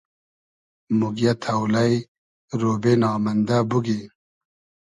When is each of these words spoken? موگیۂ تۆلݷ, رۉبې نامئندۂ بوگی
موگیۂ 0.99 1.33
تۆلݷ, 1.43 1.91
رۉبې 2.59 2.93
نامئندۂ 3.01 3.57
بوگی 3.69 3.99